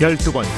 [0.00, 0.50] 열두 번째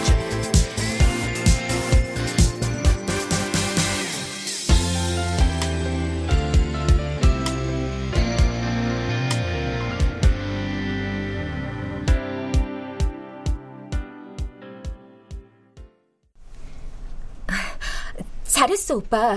[18.45, 19.37] 잘했어, 오빠.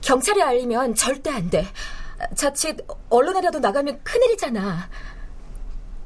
[0.00, 1.66] 경찰에 알리면 절대 안 돼.
[2.36, 2.78] 자칫
[3.10, 4.88] 언론에라도 나가면 큰일이잖아.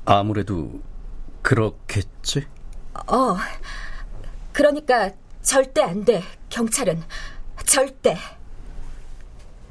[0.06, 0.81] 아무래도
[1.43, 2.47] 그렇겠지?
[3.07, 3.37] 어.
[4.53, 5.11] 그러니까
[5.43, 6.23] 절대 안 돼.
[6.49, 7.03] 경찰은
[7.67, 8.17] 절대.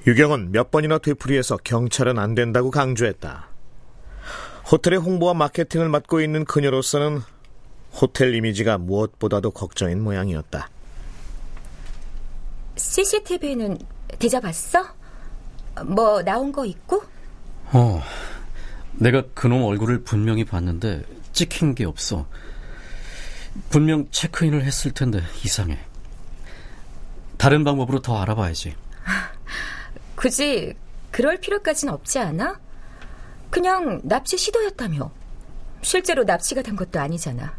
[0.08, 3.48] 유경은 몇 번이나 되풀이해서 경찰은 안 된다고 강조했다.
[4.72, 7.22] 호텔의 홍보와 마케팅을 맡고 있는 그녀로서는
[7.94, 10.70] 호텔 이미지가 무엇보다도 걱정인 모양이었다.
[12.76, 13.80] CCTV는
[14.20, 14.86] 뒤져봤어?
[15.86, 17.02] 뭐 나온 거 있고?
[17.72, 18.02] 어,
[18.94, 22.28] 내가 그놈 얼굴을 분명히 봤는데 찍힌 게 없어.
[23.70, 25.80] 분명 체크인을 했을 텐데 이상해.
[27.38, 28.76] 다른 방법으로 더 알아봐야지.
[30.16, 30.74] 굳이
[31.12, 32.60] 그럴 필요까지는 없지 않아?
[33.50, 35.12] 그냥 납치 시도였다며.
[35.82, 37.56] 실제로 납치가 된 것도 아니잖아.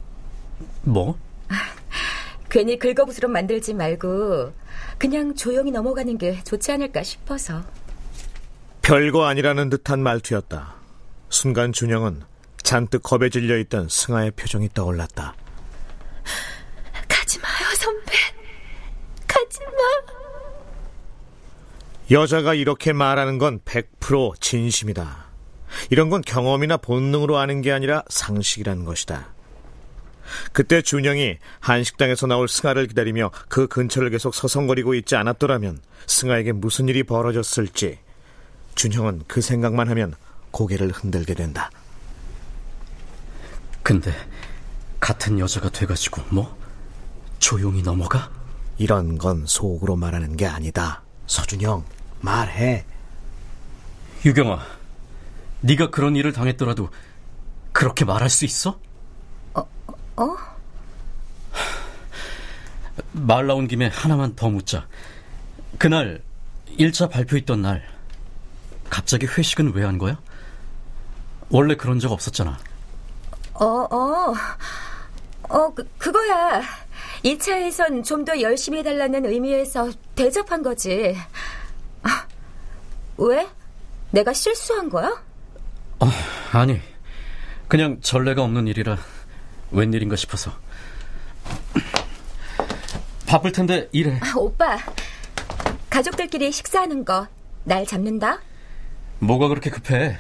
[0.83, 1.17] 뭐?
[2.51, 4.53] 괜히 긁어부스럼 만들지 말고
[4.99, 7.63] 그냥 조용히 넘어가는 게 좋지 않을까 싶어서.
[8.83, 10.75] 별거 아니라는 듯한 말투였다.
[11.29, 12.23] 순간 준영은
[12.63, 15.35] 잔뜩 겁에 질려 있던 승아의 표정이 떠올랐다.
[17.09, 18.13] 가지 마요, 선배.
[19.27, 20.17] 가지 마.
[22.11, 25.27] 여자가 이렇게 말하는 건 100% 진심이다.
[25.91, 29.29] 이런 건 경험이나 본능으로 아는 게 아니라 상식이라는 것이다.
[30.53, 37.03] 그때 준영이 한식당에서 나올 승아를 기다리며 그 근처를 계속 서성거리고 있지 않았더라면 승아에게 무슨 일이
[37.03, 37.99] 벌어졌을지
[38.75, 40.15] 준형은 그 생각만 하면
[40.51, 41.71] 고개를 흔들게 된다.
[43.83, 44.13] 근데
[45.01, 46.57] 같은 여자가 돼가지고 뭐
[47.39, 48.31] 조용히 넘어가?
[48.79, 51.03] 이런 건 속으로 말하는 게 아니다.
[51.27, 51.85] 서준영
[52.21, 52.85] 말해.
[54.25, 54.61] 유경아,
[55.61, 56.91] 네가 그런 일을 당했더라도
[57.73, 58.79] 그렇게 말할 수 있어?
[59.55, 60.37] 어?
[63.13, 64.87] 말 나온 김에 하나만 더 묻자.
[65.79, 66.23] 그날
[66.79, 67.83] 1차 발표 있던 날
[68.89, 70.19] 갑자기 회식은 왜 한 거야?
[71.51, 72.59] 원래 그런 적 없었잖아.
[73.55, 74.35] 어, 어.
[75.49, 76.63] 어, 그, 그거야.
[77.25, 81.17] 2차에선 좀 더 열심히 해달라는 의미에서 대접한 거지.
[82.03, 82.27] 아,
[83.19, 83.47] 왜?
[84.11, 85.09] 내가 실수한 거야?
[86.01, 86.09] 어,
[86.53, 86.81] 아니.
[87.69, 88.97] 그냥 전례가 없는 일이라
[89.73, 90.53] 웬일인가 싶어서.
[93.27, 94.19] 바쁠 텐데 일해.
[94.23, 94.79] 아, 오빠,
[95.91, 97.27] 가족들끼리 식사하는 거
[97.65, 98.39] 날 잡는다?
[99.19, 100.17] 뭐가 그렇게 급해?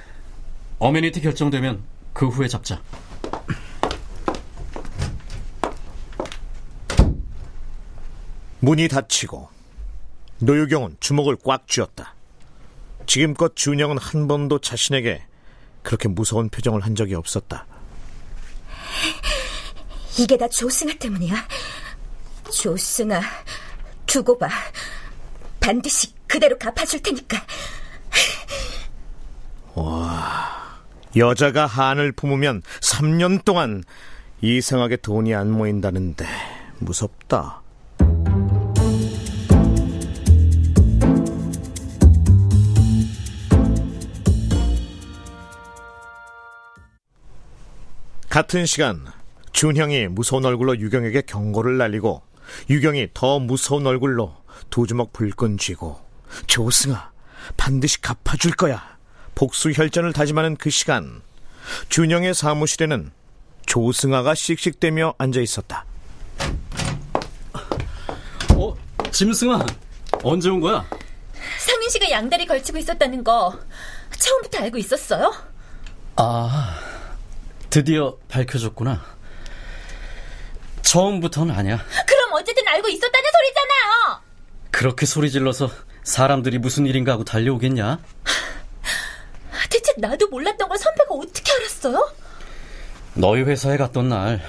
[0.80, 1.80] 어메니티 결정되면
[2.12, 2.80] 그 후에 잡자.
[8.66, 9.48] 문이 닫히고
[10.40, 12.16] 노유경은 주먹을 꽉 쥐었다.
[13.06, 15.24] 지금껏 준영은 한 번도 자신에게
[15.84, 17.64] 그렇게 무서운 표정을 한 적이 없었다.
[20.18, 21.36] 이게 다 조승아 때문이야.
[22.52, 23.20] 조승아,
[24.04, 24.48] 두고 봐.
[25.60, 27.36] 반드시 그대로 갚아줄 테니까.
[29.74, 30.80] 와,
[31.14, 33.84] 여자가 한을 품으면 3년 동안
[34.40, 36.26] 이상하게 돈이 안 모인다는데
[36.80, 37.62] 무섭다.
[48.36, 49.02] 같은 시간
[49.52, 52.20] 준형이 무서운 얼굴로 유경에게 경고를 날리고
[52.68, 54.36] 유경이 더 무서운 얼굴로
[54.68, 55.98] 두 주먹 불끈 쥐고
[56.46, 57.12] 조승아
[57.56, 58.98] 반드시 갚아줄 거야
[59.34, 61.22] 복수 혈전을 다짐하는 그 시간
[61.88, 63.10] 준영의 사무실에는
[63.64, 65.86] 조승아가 씩씩대며 앉아 있었다.
[68.54, 68.74] 어,
[69.12, 69.64] 짐승아,
[70.22, 70.84] 언제 온 거야?
[71.60, 73.58] 상윤 씨가 양다리 걸치고 있었다는 거
[74.18, 75.32] 처음부터 알고 있었어요?
[76.16, 76.85] 아,
[77.70, 79.04] 드디어 밝혀졌구나.
[80.82, 81.78] 처음부터는 아니야.
[82.06, 84.20] 그럼 어쨌든 알고 있었다는 소리잖아요.
[84.70, 85.70] 그렇게 소리 질러서
[86.04, 87.98] 사람들이 무슨 일인가 하고 달려오겠냐?
[89.98, 92.12] 나도 몰랐던 걸 선배가 어떻게 알았어요?
[93.14, 94.42] 너희 회사에 갔던 날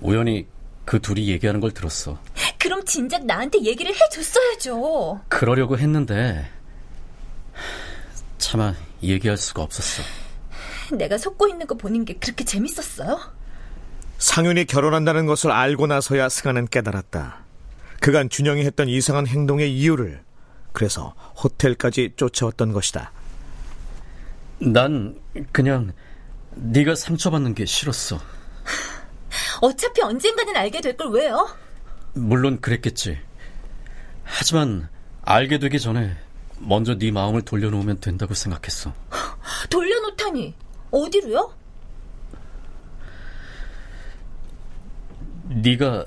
[0.00, 0.46] 우연히
[0.84, 2.18] 그 둘이 얘기하는 걸 들었어.
[2.58, 5.22] 그럼 진작 나한테 얘기를 해줬어야죠.
[5.28, 6.48] 그러려고 했는데
[8.38, 10.02] 차마 얘기할 수가 없었어.
[10.98, 13.18] 내가 속고 있는 거 보는 게 그렇게 재밌었어요?
[14.18, 17.44] 상윤이 결혼한다는 것을 알고 나서야 승아는 깨달았다.
[18.00, 20.22] 그간 준영이 했던 이상한 행동의 이유를
[20.72, 23.12] 그래서 호텔까지 쫓아왔던 것이다.
[24.60, 25.92] 난 그냥
[26.54, 28.18] 네가 상처받는 게 싫었어.
[29.60, 31.48] 어차피 언젠가는 알게 될 걸 왜요?
[32.14, 33.18] 물론 그랬겠지.
[34.24, 34.88] 하지만
[35.22, 36.16] 알게 되기 전에
[36.58, 38.92] 먼저 네 마음을 돌려놓으면 된다고 생각했어.
[39.70, 40.54] 돌려놓다니
[40.92, 41.52] 어디로요?
[45.48, 46.06] 네가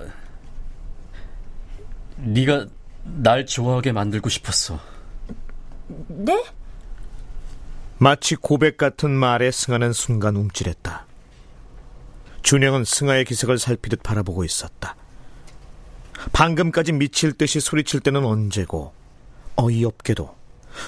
[2.18, 2.68] 네가
[3.04, 4.80] 날 좋아하게 만들고 싶었어.
[6.08, 6.44] 네?
[7.98, 11.06] 마치 고백 같은 말에 승아는 순간 움찔했다.
[12.42, 14.96] 준영은 승아의 기색을 살피듯 바라보고 있었다.
[16.32, 18.94] 방금까지 미칠 듯이 소리칠 때는 언제고
[19.56, 20.36] 어이없게도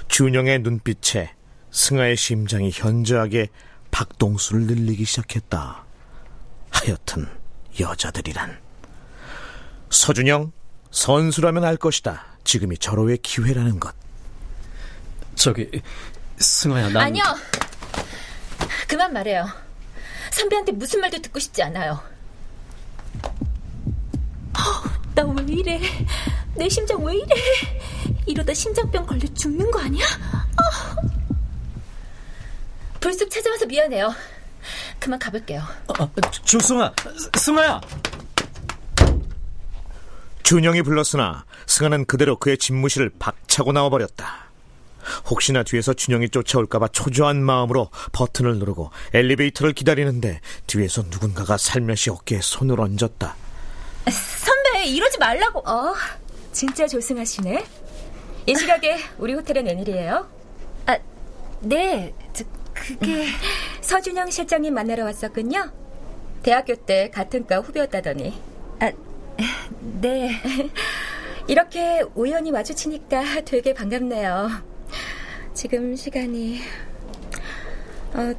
[0.08, 1.34] 준영의 눈빛에
[1.72, 3.50] 승아의 심장이 현저하게
[3.98, 5.84] 박동수를 늘리기 시작했다.
[6.70, 7.28] 하여튼
[7.80, 8.60] 여자들이란
[9.90, 10.52] 서준영
[10.92, 12.24] 선수라면 알 것이다.
[12.44, 13.96] 지금이 절호의 기회라는 것.
[15.34, 15.82] 저기
[16.38, 17.24] 승아야 난 아니요.
[18.88, 19.48] 그만 말해요.
[20.32, 22.00] 선배한테 무슨 말도 듣고 싶지 않아요.
[25.16, 25.82] 나 왜 이래?
[26.56, 27.34] 내 심장 왜 이래?
[28.28, 30.06] 이러다 심장병 걸려 죽는 거 아니야?
[30.06, 31.17] 어.
[33.08, 34.14] 불쑥 찾아와서 미안해요.
[35.00, 35.62] 그만 가볼게요.
[35.88, 36.10] 아,
[36.44, 36.94] 주승아
[37.38, 37.80] 승아야
[40.44, 44.50] 준영이 불렀으나 승아는 그대로 그의 집무실을 박차고 나와버렸다.
[45.30, 52.82] 혹시나 뒤에서 준영이 쫓아올까봐 초조한 마음으로 버튼을 누르고 엘리베이터를 기다리는데 뒤에서 누군가가 살며시 어깨에 손을
[52.82, 53.38] 얹었다.
[54.12, 55.60] 선배 이러지 말라고.
[55.60, 55.96] 어,
[56.52, 57.66] 진짜 조승하시네.
[58.48, 60.30] 이 시각에 우리 호텔엔 웬일이에요?
[60.88, 60.98] 아,
[61.62, 62.27] 네, 저,
[62.86, 63.26] 그게
[63.82, 65.72] 서준영 실장님 만나러 왔었군요.
[66.44, 68.34] 대학교 때 같은 과 후배였다더니.
[68.80, 68.92] 아,
[70.02, 70.32] 네.
[71.48, 74.50] 이렇게 우연히 마주치니까 되게 반갑네요.
[75.54, 76.60] 지금 시간이
[78.14, 78.34] 어,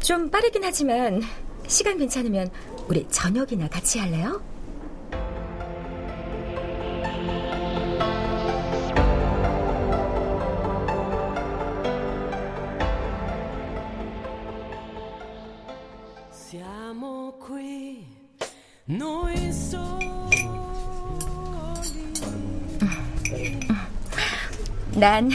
[0.00, 1.22] 좀 빠르긴 하지만
[1.66, 2.50] 시간 괜찮으면
[2.88, 4.42] 우리 저녁이나 같이 할래요?
[24.98, 25.30] 난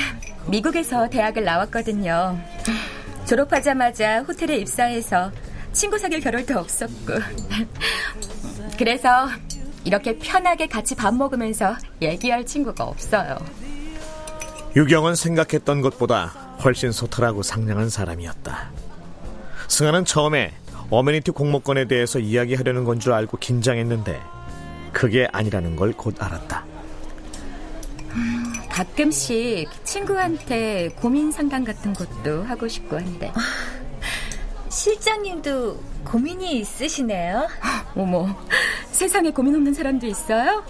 [0.47, 2.39] 미국에서 대학을 나왔거든요.
[3.25, 5.31] 졸업하자마자 호텔에 입사해서
[5.71, 7.13] 친구 사귈 겨를도 없었고.
[8.77, 9.27] 그래서
[9.83, 13.37] 이렇게 편하게 같이 밥 먹으면서 얘기할 친구가 없어요.
[14.75, 16.25] 유경은 생각했던 것보다
[16.63, 18.71] 훨씬 소탈하고 상냥한 사람이었다.
[19.67, 20.53] 승아는 처음에
[20.89, 24.19] 어메니티 공모권에 대해서 이야기하려는 건 줄 알고 긴장했는데
[24.91, 26.65] 그게 아니라는 걸 곧 알았다.
[28.71, 33.31] 가끔씩 친구한테 고민 상담 같은 것도 하고 싶고 한데.
[34.69, 37.47] 실장님도 고민이 있으시네요.
[37.95, 38.33] 어머,
[38.91, 40.63] 세상에 고민 없는 사람도 있어요?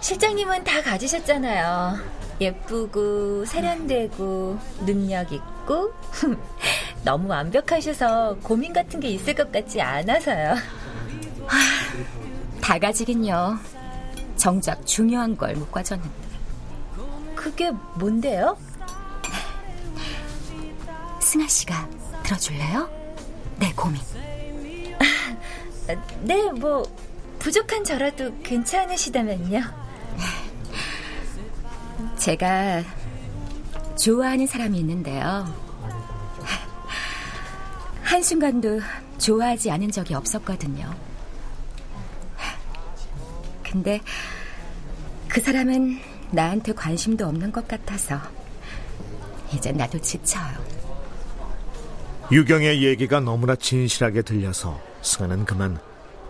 [0.00, 1.98] 실장님은 다 가지셨잖아요.
[2.40, 5.92] 예쁘고 세련되고 능력 있고
[7.04, 10.56] 너무 완벽하셔서 고민 같은 게 있을 것 같지 않아서요.
[12.60, 13.58] 다 가지긴요.
[14.36, 16.23] 정작 중요한 걸 못 가졌는데.
[17.54, 18.58] 그게 뭔데요?
[21.20, 21.88] 승아 씨가
[22.24, 22.90] 들어줄래요?
[23.60, 24.02] 내 고민.
[26.22, 26.82] 네, 뭐
[27.38, 29.62] 부족한 저라도 괜찮으시다면요.
[32.16, 32.82] 제가
[33.96, 35.46] 좋아하는 사람이 있는데요.
[38.02, 38.80] 한순간도
[39.18, 40.92] 좋아하지 않은 적이 없었거든요.
[43.62, 44.00] 근데
[45.28, 48.18] 그 사람은 나한테 관심도 없는 것 같아서
[49.52, 50.74] 이제 나도 지쳐요.
[52.32, 55.78] 유경의 얘기가 너무나 진실하게 들려서 승아는 그만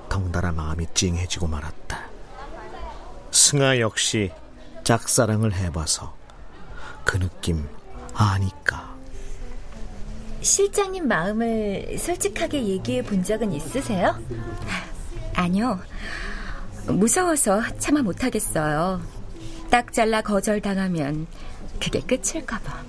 [0.08, 2.04] 덩달아 마음이 찡해지고 말았다.
[3.30, 4.30] 승아 역시
[4.82, 6.14] 짝사랑을 해봐서
[7.04, 7.66] 그 느낌
[8.14, 8.94] 아니까.
[10.40, 14.18] 실장님 마음을 솔직하게 얘기해 본 적은 있으세요?
[15.34, 15.80] 아니요.
[16.86, 19.00] 무서워서 참아 못하겠어요.
[19.74, 21.26] 딱 잘라 거절당하면
[21.82, 22.80] 그게 끝일까 봐.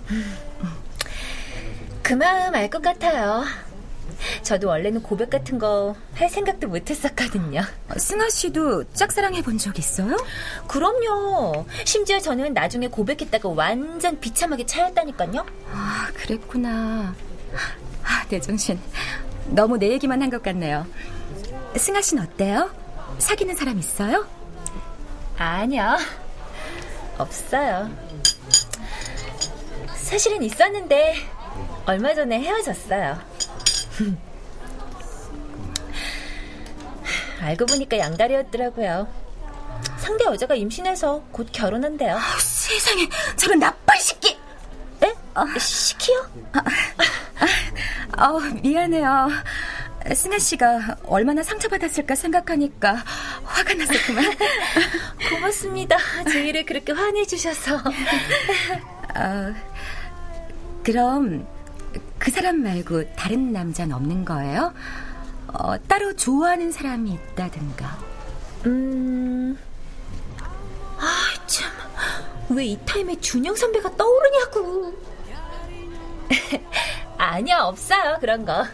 [2.04, 3.44] 그 마음 알 것 같아요.
[4.44, 7.64] 저도 원래는 고백 같은 거 할 생각도 못 했었거든요.
[7.98, 10.16] 승아 씨도 짝사랑 해 본 적 있어요?
[10.68, 11.66] 그럼요.
[11.86, 15.44] 심지어 저는 나중에 고백했다가 완전 비참하게 차였다니까요.
[15.74, 17.16] 아, 그랬구나.
[18.04, 18.80] 아, 내 정신.
[19.48, 20.86] 너무 내 얘기만 한 것 같네요.
[21.76, 22.70] 승아 씨는 어때요?
[23.18, 24.28] 사귀는 사람 있어요?
[25.40, 25.98] 아니요.
[27.18, 27.90] 없어요.
[29.96, 31.16] 사실은 있었는데
[31.86, 33.18] 얼마 전에 헤어졌어요.
[37.42, 39.08] 알고 보니까 양다리였더라고요.
[39.98, 42.16] 상대 여자가 임신해서 곧 결혼한대요.
[42.16, 44.38] 아, 세상에 저런 나쁜 시끼!
[45.04, 45.14] 에?
[45.36, 46.30] 어, 시키요?
[48.14, 49.30] 아, 어, 미안해요.
[50.14, 53.04] 승아 씨가 얼마나 상처받았을까 생각하니까
[53.66, 54.24] 화가 났었구만.
[55.30, 55.98] 고맙습니다.
[56.32, 57.76] 제 일을 그렇게 화내주셔서.
[59.16, 59.56] 어,
[60.84, 61.48] 그럼
[62.20, 64.74] 그 사람 말고 다른 남자는 없는 거예요?
[65.48, 67.98] 어, 따로 좋아하는 사람이 있다든가.
[68.68, 69.58] 음.
[70.98, 71.72] 아, 참.
[72.50, 74.94] 왜 이 타임에 준영 선배가 떠오르냐고.
[77.18, 78.18] 아니요, 없어요.
[78.20, 78.66] 그런 거.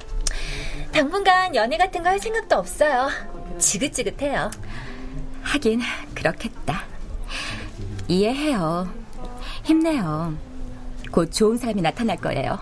[0.91, 3.09] 당분간 연애 같은 거 할 생각도 없어요.
[3.57, 4.51] 지긋지긋해요.
[5.43, 5.81] 하긴
[6.15, 6.83] 그렇겠다.
[8.07, 8.91] 이해해요.
[9.63, 10.35] 힘내요.
[11.11, 12.59] 곧 좋은 사람이 나타날 거예요.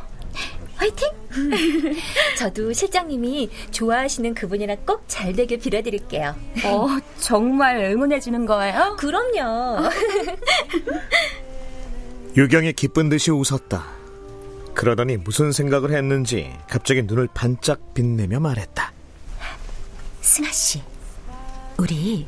[0.75, 1.07] 화이팅!
[2.37, 6.35] 저도 실장님이 좋아하시는 그분이랑 꼭 잘 되길 빌어드릴게요.
[6.63, 6.87] 어,
[7.19, 8.95] 정말 응원해주는 거예요?
[8.97, 9.89] 그럼요.
[12.37, 13.85] 유경이 기쁜 듯이 웃었다.
[14.73, 18.93] 그러더니 무슨 생각을 했는지 갑자기 눈을 반짝 빛내며 말했다.
[20.21, 20.81] 승아 씨,
[21.77, 22.25] 우리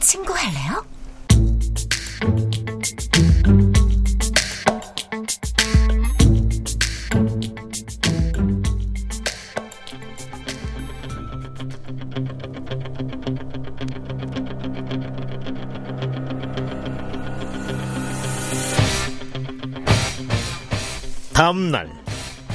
[0.00, 0.84] 친구 할래요?
[21.32, 21.88] 다음 날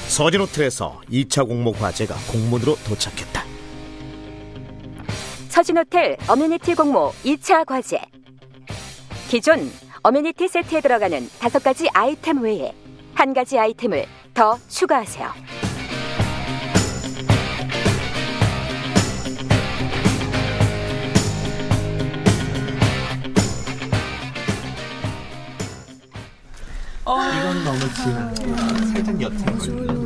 [0.07, 3.32] 서진 호텔에서 2차 공모 과제가 공문으로 도착했다.
[5.73, 7.99] 서진호텔 어메니티 공모 2차 과제.
[9.27, 9.71] 기존
[10.03, 12.73] 어메니티 세트에 들어가는 다섯 가지 아이템 외에
[13.15, 15.31] 한 가지 아이템을 더 추가하세요.
[27.43, 30.02] 이건 너무 진 살짝 옅은 걸로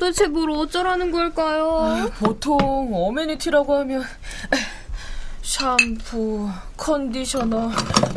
[0.00, 2.10] 도대체 뭘 어쩌라는 걸까요?
[2.18, 2.58] 보통
[2.92, 4.02] 어메니티라고 하면
[5.42, 7.70] 샴푸, 컨디셔너,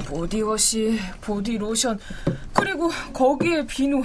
[0.07, 1.99] 보디워시, 보디로션
[2.53, 4.01] 그리고 거기에 비누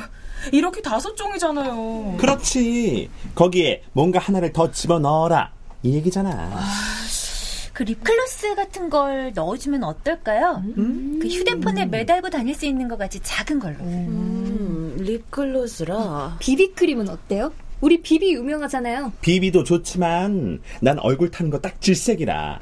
[0.50, 2.16] 이렇게 다섯 종이잖아요.
[2.18, 5.52] 그렇지 거기에 뭔가 하나를 더 집어넣어라
[5.84, 6.58] 이 얘기잖아
[7.72, 10.64] 그 립글로스 같은 걸 넣어주면 어떨까요?
[10.74, 13.76] 그 휴대폰에 매달고 다닐 수 있는 것 같이 작은 걸로.
[15.00, 16.38] 립글로스라.
[16.40, 17.52] 비비크림은 어때요?
[17.80, 19.12] 우리 비비 유명하잖아요.
[19.20, 22.58] 비비도 좋지만 난 얼굴 타는 거 딱 질색이라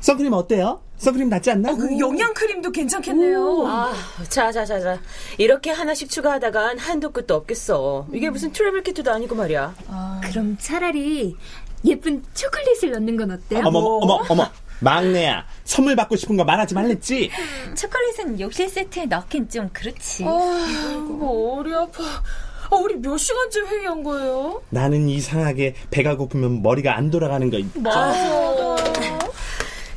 [0.00, 0.80] 선크림 어때요?
[0.98, 1.72] 선크림 낫지 않나?
[1.72, 3.66] 어, 그 영양 크림도 괜찮겠네요.
[3.66, 3.92] 아,
[4.28, 4.98] 자, 자, 자, 자.
[5.38, 8.06] 이렇게 하나씩 추가하다간 한도 끝도 없겠어.
[8.12, 9.74] 이게 무슨 travel kit도 아니고 말이야.
[10.24, 11.36] 그럼 차라리
[11.84, 13.62] 예쁜 초콜릿을 넣는 건 어때요?
[13.64, 14.50] 어머 어머 어머
[14.80, 17.30] 막내야 선물 받고 싶은 거 말하지 말랬지
[17.76, 20.24] 초콜릿은 욕실 세트에 넣긴 좀 그렇지.
[20.24, 22.02] 뭐 머리 아파.
[22.70, 24.62] 아, 우리 몇 시간째 회의한 거예요?
[24.70, 27.80] 나는 이상하게 배가 고프면 머리가 안 돌아가는 거 있죠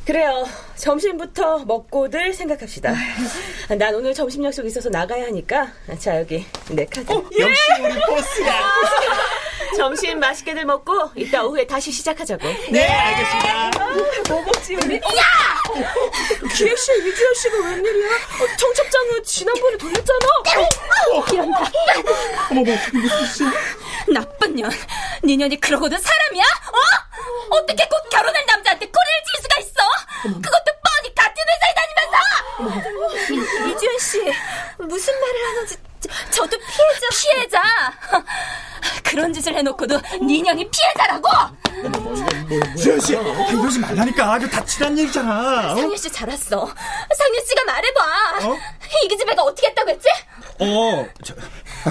[0.04, 0.44] 그래요.
[0.74, 2.92] 점심부터 먹고들 생각합시다.
[3.78, 5.68] 난 오늘 점심 약속 있어서 나가야 하니까.
[5.96, 7.12] 자, 여기 내 카드.
[7.12, 8.62] 역시 우리 보스야
[9.76, 12.44] 점심 맛있게들 먹고 이따 오후에 다시 시작하자고.
[12.72, 13.70] 네 알겠습니다
[14.28, 14.96] 뭐 먹지 우리?
[14.96, 15.00] 야!
[16.52, 18.08] 기혜 씨, 이주연 씨가 웬일이야?
[18.08, 20.18] 어, 청첩장은 지난번에 돌렸잖아.
[21.12, 21.24] 어
[22.54, 23.44] 머뭐 무슨 씨
[24.12, 24.70] 나쁜 년.
[25.22, 26.42] 네 년이 그러고도 사람이야?
[26.44, 27.56] 어?
[27.56, 29.82] 어떻게 곧 결혼할 남자한테 꼬리를 질 수가 있어?
[30.22, 33.74] 그것도 뻔히 같은 회사에 다니면서!
[33.76, 34.32] 이주연 씨,
[34.78, 35.76] 무슨 말을 하는지
[36.30, 37.08] 저, 도 피해자.
[37.12, 37.62] 피해자!
[39.04, 41.28] 그런 짓을 해놓고도 네 년이 피해자라고!
[42.76, 45.76] 지현 씨 이러지 말라니까 이거 다 친한 얘기잖아 어?
[45.76, 46.66] 상윤 씨 잘 왔어.
[46.66, 48.00] 상윤 씨가 말해봐.
[48.48, 48.56] 어?
[49.04, 50.08] 이 기 집애가 어떻게 했다고 했지?
[50.60, 51.36] 어, 저, 아,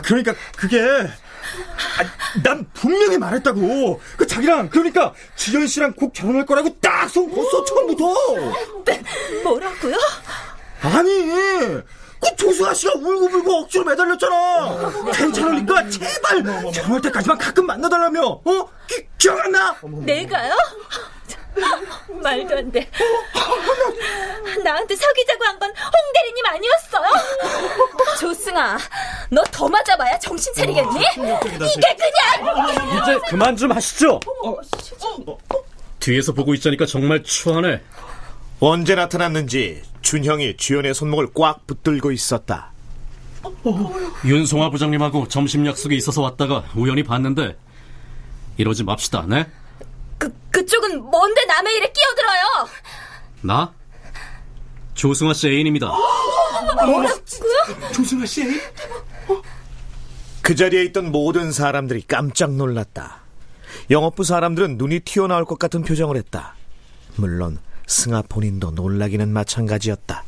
[0.03, 3.99] 그러니까 그게 아, 난 분명히 말했다고.
[4.17, 8.13] 그 자기랑 그러니까 지현 씨랑 곧 결혼할 거라고 딱손 걷어 처음부터.
[9.43, 9.95] 뭐라고요?
[10.83, 11.27] 아니,
[12.21, 14.91] 그 조승아 씨가 울고불고 억지로 매달렸잖아.
[15.13, 18.21] 괜찮으니까 제발 결혼할 때까지만 가끔 만나달라며.
[18.25, 18.69] 어?
[18.87, 19.75] 기, 기억 안 나?
[20.05, 20.53] 내가요?
[22.21, 22.87] 말도 안 돼.
[24.63, 27.09] 나한테 사귀자고 한 건 홍 대리님 아니었어요?
[28.19, 28.77] 조승아,
[29.29, 30.99] 너 더 맞아봐야 정신 차리겠니?
[30.99, 33.03] 이게 그냥!
[33.03, 34.19] 이제 그만 좀 하시죠.
[35.99, 37.81] 뒤에서 보고 있자니까 정말 추하네.
[38.59, 42.71] 언제 나타났는지 준형이 주연의 손목을 꽉 붙들고 있었다.
[44.25, 47.55] 윤송화 부장님하고 점심 약속이 있어서 왔다가 우연히 봤는데
[48.57, 49.47] 이러지 맙시다, 네?
[50.21, 52.69] 그, 그쪽은 뭔데 남의 일에 끼어들어요?
[53.41, 53.73] 나?
[54.93, 55.87] 조승아 씨 애인입니다.
[55.87, 57.07] 뭐라고요?
[57.95, 58.61] 조승아 씨?
[60.43, 63.21] 그 자리에 있던 모든 사람들이 깜짝 놀랐다.
[63.89, 66.53] 영업부 사람들은 눈이 튀어나올 것 같은 표정을 했다.
[67.15, 70.23] 물론 승아 본인도 놀라기는 마찬가지였다.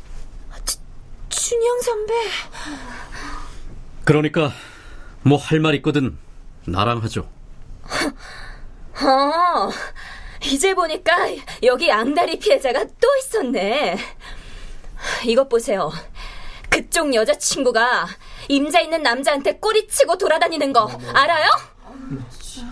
[1.29, 2.13] 준영 선배.
[4.05, 4.51] 그러니까
[5.21, 6.17] 뭐 할 말 있거든
[6.65, 7.29] 나랑 하죠.
[9.01, 9.69] 어,
[10.43, 11.13] 이제 보니까
[11.63, 13.97] 여기 앙다리 피해자가 또 있었네.
[15.25, 15.91] 이것 보세요.
[16.69, 18.07] 그쪽 여자친구가
[18.49, 21.49] 임자 있는 남자한테 꼬리치고 돌아다니는 거 알아요?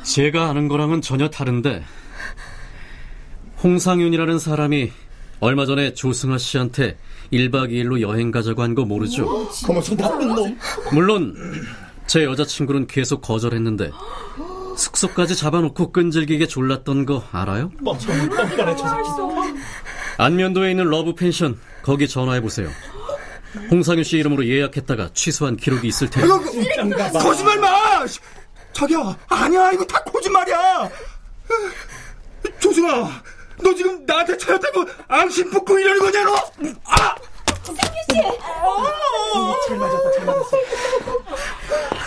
[0.03, 1.83] 제가 아는 거랑은 전혀 다른데
[3.63, 4.91] 홍상윤이라는 사람이
[5.39, 6.97] 얼마 전에 조승아 씨한테
[7.31, 9.47] 1박 2일로 여행 가자고 한 거 모르죠?
[9.69, 10.57] 어머 저 나쁜 놈.
[10.93, 11.35] 물론
[12.07, 13.91] 제 여자친구는 계속 거절했는데
[14.77, 17.71] 숙소까지 잡아놓고 끈질기게 졸랐던 거 알아요?
[17.99, 18.11] 저.
[20.17, 22.69] 안면도에 있는 러브 펜션 거기 전화해 보세요.
[23.69, 26.27] 홍상윤 씨 이름으로 예약했다가 취소한 기록이 있을 테니
[27.13, 28.05] 거짓말 마!
[28.73, 30.89] 자기야, 아니야, 이거 다 거짓말이야!
[32.59, 33.21] 조승아,
[33.61, 36.35] 너 지금 나한테 차였다고 앙심 품고 이러는 거냐, 너?
[36.85, 37.15] 아!
[39.67, 40.57] 잘 맞았다, 잘 맞았어.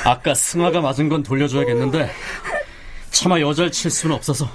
[0.04, 2.10] 아까 승아가 맞은 건 돌려줘야겠는데
[3.14, 4.48] 차마 여자를 칠 수는 없어서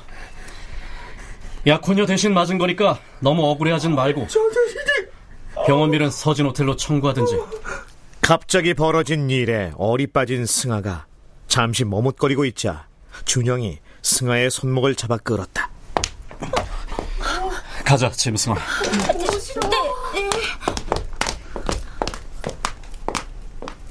[1.65, 4.27] 약혼녀 대신 맞은 거니까 너무 억울해하진 말고
[5.65, 7.39] 병원비는 서진 호텔로 청구하든지
[8.21, 11.05] 갑자기 벌어진 일에 어리 빠진 승아가
[11.47, 12.87] 잠시 머뭇거리고 있자
[13.25, 15.69] 준형이 승아의 손목을 잡아 끌었다.
[17.85, 18.55] 가자 짐승아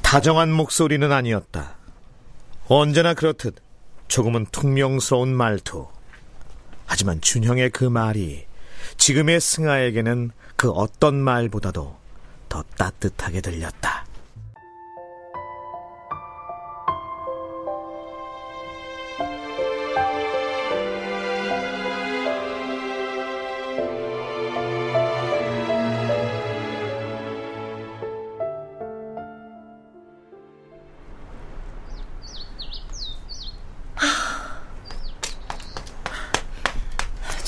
[0.03, 1.77] 다정한 목소리는 아니었다.
[2.69, 3.57] 언제나 그렇듯
[4.09, 5.87] 조금은 퉁명스러운 말투.
[6.87, 8.47] 하지만 준형의 그 말이
[8.97, 11.97] 지금의 승아에게는 그 어떤 말보다도
[12.49, 13.98] 더 따뜻하게 들렸다.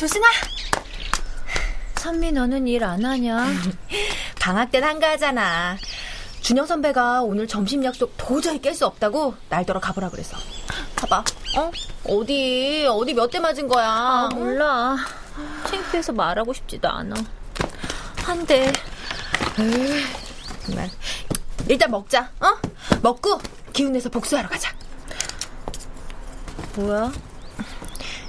[0.00, 0.26] 조승아.
[1.96, 3.48] 선미 너는 일 안 하냐?
[4.40, 5.76] 방학 땐 한가하잖아.
[6.40, 10.38] 준영 선배가 오늘 점심 약속 도저히 깰 수 없다고 날더러 가보라 그래서.
[10.96, 11.22] 가봐.
[11.58, 11.70] 어?
[12.08, 12.86] 어디?
[12.88, 13.86] 어디 몇 대 맞은 거야?
[13.90, 14.96] 아, 몰라.
[15.68, 17.14] 창피해서 말하고 싶지도 않아.
[18.24, 18.72] 한 대.
[19.58, 20.02] 에이,
[20.64, 20.88] 정말.
[21.68, 22.30] 일단 먹자.
[22.40, 22.56] 어?
[23.02, 23.38] 먹고
[23.74, 24.72] 기운 내서 복수하러 가자.
[26.76, 27.12] 뭐야?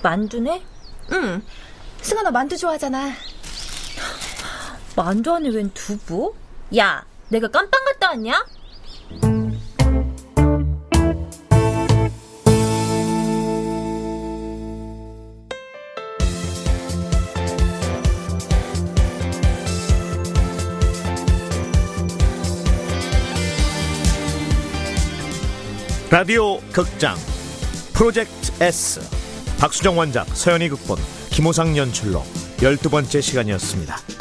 [0.04, 0.64] 만두네?
[1.12, 1.42] 응.
[2.02, 3.12] 승아 너 만두 좋아하잖아.
[4.96, 6.34] 만두 안에 웬 두부?
[6.78, 8.46] 야, 내가 깜빵 갔다 왔냐?
[26.10, 27.16] 라디오 극장
[27.94, 29.21] 프로젝트 S
[29.62, 30.98] 박수정 원작 서연이 극본
[31.30, 32.24] 김호상 연출로
[32.58, 34.21] 12번째 시간이었습니다.